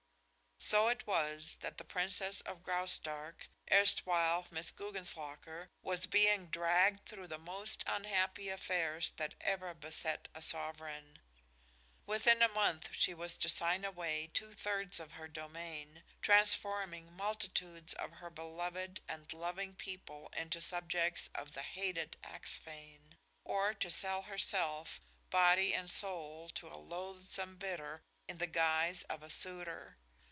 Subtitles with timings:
[0.63, 7.25] So it was that the Princess of Graustark, erstwhile Miss Guggenslocker, was being dragged through
[7.25, 11.17] the most unhappy affairs that ever beset a sovereign.
[12.05, 17.93] Within a month she was to sign away two thirds of her domain, transforming multitudes
[17.95, 24.21] of her beloved and loving people into subjects of the hated Axphain, or to sell
[24.21, 29.97] herself, body and soul, to a loathsome bidder in the guise of a suitor.